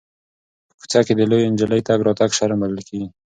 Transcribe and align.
په 0.79 0.83
کوڅه 0.89 0.99
کې 1.07 1.13
د 1.15 1.21
لویې 1.29 1.51
نجلۍ 1.53 1.81
تګ 1.87 1.99
راتګ 2.07 2.29
شرم 2.37 2.59
بلل 2.61 2.81
کېږي. 2.87 3.07